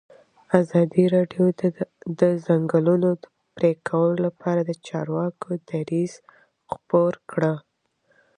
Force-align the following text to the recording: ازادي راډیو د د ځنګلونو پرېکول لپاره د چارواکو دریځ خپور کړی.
ازادي 0.61 1.05
راډیو 1.15 1.45
د 1.59 1.61
د 2.19 2.21
ځنګلونو 2.45 3.09
پرېکول 3.55 4.11
لپاره 4.25 4.61
د 4.63 4.71
چارواکو 4.87 5.49
دریځ 5.69 6.13
خپور 6.71 7.13
کړی. 7.31 7.53